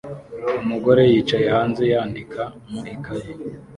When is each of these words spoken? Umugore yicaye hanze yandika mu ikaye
Umugore 0.63 1.01
yicaye 1.11 1.47
hanze 1.55 1.81
yandika 1.93 2.41
mu 2.71 2.81
ikaye 2.93 3.29